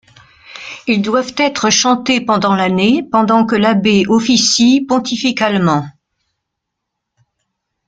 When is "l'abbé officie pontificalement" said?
3.55-5.85